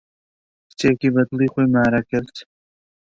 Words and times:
کچێکی 0.67 1.09
بە 1.15 1.21
دڵی 1.29 1.47
خۆی 1.53 1.67
مارە 1.73 2.01
کرد. 2.09 2.33